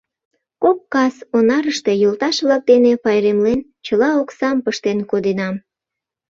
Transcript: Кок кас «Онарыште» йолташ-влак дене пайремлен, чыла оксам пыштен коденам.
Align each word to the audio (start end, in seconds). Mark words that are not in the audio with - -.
Кок 0.63 0.79
кас 0.93 1.15
«Онарыште» 1.37 1.93
йолташ-влак 2.01 2.63
дене 2.71 2.91
пайремлен, 3.03 3.59
чыла 3.85 4.09
оксам 4.21 4.57
пыштен 4.65 4.99
коденам. 5.09 5.55